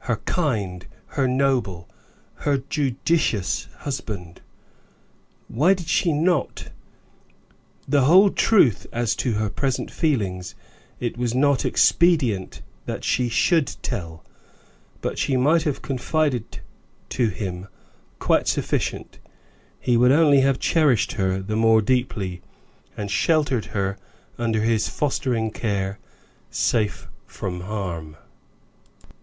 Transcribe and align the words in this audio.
Her 0.00 0.16
kind, 0.26 0.86
her 1.16 1.26
noble, 1.26 1.88
her 2.44 2.58
judicious 2.58 3.66
husband! 3.78 4.42
Why 5.48 5.72
did 5.72 5.88
she 5.88 6.12
not? 6.12 6.68
The 7.88 8.02
whole 8.02 8.28
truth, 8.28 8.86
as 8.92 9.16
to 9.16 9.32
her 9.40 9.48
present 9.48 9.90
feelings, 9.90 10.54
it 11.00 11.16
was 11.16 11.34
not 11.34 11.64
expedient 11.64 12.60
that 12.84 13.04
she 13.04 13.30
should 13.30 13.74
tell, 13.82 14.22
but 15.00 15.18
she 15.18 15.38
might 15.38 15.62
have 15.62 15.80
confided 15.80 16.60
to 17.08 17.28
him 17.28 17.66
quite 18.18 18.48
sufficient. 18.48 19.18
He 19.80 19.96
would 19.96 20.12
only 20.12 20.42
have 20.42 20.58
cherished 20.58 21.12
her 21.12 21.40
the 21.40 21.56
more 21.56 21.80
deeply, 21.80 22.42
and 22.98 23.10
sheltered 23.10 23.64
her 23.72 23.96
under 24.36 24.60
his 24.60 24.90
fostering 24.90 25.50
care, 25.50 25.98
safe 26.50 27.08
from 27.26 27.60
harm. 27.62 28.18